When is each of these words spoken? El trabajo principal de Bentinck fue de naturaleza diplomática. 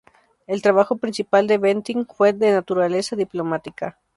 El 0.47 0.63
trabajo 0.63 0.97
principal 0.97 1.45
de 1.45 1.59
Bentinck 1.59 2.11
fue 2.15 2.33
de 2.33 2.51
naturaleza 2.53 3.15
diplomática. 3.15 3.99